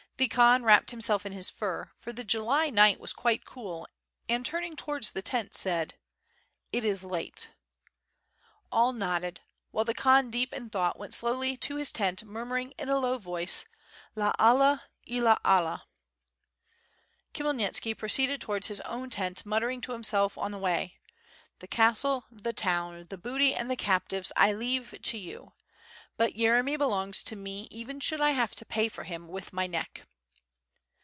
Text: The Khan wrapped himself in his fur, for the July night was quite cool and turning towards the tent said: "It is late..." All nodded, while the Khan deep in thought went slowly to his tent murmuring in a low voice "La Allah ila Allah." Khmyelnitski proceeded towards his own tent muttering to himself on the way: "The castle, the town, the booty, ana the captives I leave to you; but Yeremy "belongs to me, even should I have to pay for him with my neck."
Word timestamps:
The 0.17 0.27
Khan 0.27 0.61
wrapped 0.61 0.91
himself 0.91 1.25
in 1.25 1.31
his 1.31 1.49
fur, 1.49 1.89
for 1.97 2.13
the 2.13 2.23
July 2.23 2.69
night 2.69 2.99
was 2.99 3.11
quite 3.11 3.43
cool 3.43 3.87
and 4.29 4.45
turning 4.45 4.75
towards 4.75 5.09
the 5.13 5.23
tent 5.23 5.55
said: 5.55 5.95
"It 6.71 6.85
is 6.85 7.03
late..." 7.03 7.49
All 8.71 8.93
nodded, 8.93 9.41
while 9.71 9.83
the 9.83 9.95
Khan 9.95 10.29
deep 10.29 10.53
in 10.53 10.69
thought 10.69 10.99
went 10.99 11.15
slowly 11.15 11.57
to 11.57 11.77
his 11.77 11.91
tent 11.91 12.23
murmuring 12.23 12.69
in 12.77 12.87
a 12.87 12.99
low 12.99 13.17
voice 13.17 13.65
"La 14.15 14.31
Allah 14.37 14.83
ila 15.09 15.39
Allah." 15.43 15.87
Khmyelnitski 17.33 17.97
proceeded 17.97 18.39
towards 18.39 18.67
his 18.67 18.79
own 18.81 19.09
tent 19.09 19.43
muttering 19.43 19.81
to 19.81 19.91
himself 19.93 20.37
on 20.37 20.51
the 20.51 20.59
way: 20.59 20.99
"The 21.57 21.67
castle, 21.67 22.25
the 22.29 22.53
town, 22.53 23.07
the 23.09 23.17
booty, 23.17 23.55
ana 23.55 23.69
the 23.69 23.75
captives 23.75 24.31
I 24.35 24.51
leave 24.53 24.93
to 25.01 25.17
you; 25.17 25.53
but 26.15 26.35
Yeremy 26.35 26.77
"belongs 26.77 27.23
to 27.23 27.35
me, 27.35 27.67
even 27.71 27.99
should 27.99 28.21
I 28.21 28.31
have 28.31 28.53
to 28.57 28.65
pay 28.65 28.87
for 28.87 29.03
him 29.03 29.27
with 29.27 29.51
my 29.51 29.65
neck." 29.65 30.03